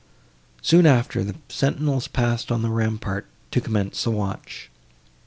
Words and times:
Soon 0.63 0.87
after, 0.87 1.23
the 1.23 1.35
sentinels 1.47 2.07
passed 2.07 2.51
on 2.51 2.63
the 2.63 2.71
rampart 2.71 3.27
to 3.51 3.61
commence 3.61 4.03
the 4.03 4.09
watch. 4.09 4.71